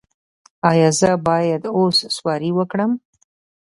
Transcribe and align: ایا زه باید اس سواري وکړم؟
ایا 0.69 0.89
زه 0.99 1.11
باید 1.27 1.63
اس 1.81 1.97
سواري 2.15 2.51
وکړم؟ 2.57 2.91